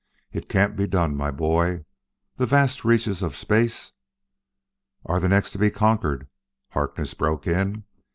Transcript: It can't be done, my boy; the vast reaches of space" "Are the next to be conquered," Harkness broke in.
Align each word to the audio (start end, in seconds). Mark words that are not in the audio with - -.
It 0.31 0.49
can't 0.49 0.75
be 0.75 0.87
done, 0.87 1.15
my 1.15 1.29
boy; 1.29 1.85
the 2.37 2.47
vast 2.47 2.83
reaches 2.83 3.21
of 3.21 3.35
space" 3.35 3.93
"Are 5.05 5.19
the 5.19 5.29
next 5.29 5.51
to 5.51 5.59
be 5.59 5.69
conquered," 5.69 6.27
Harkness 6.69 7.13
broke 7.13 7.45
in. 7.45 7.83